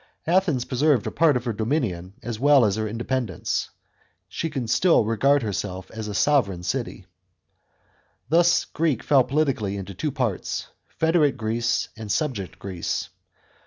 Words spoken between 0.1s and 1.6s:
Athens preserved a part of her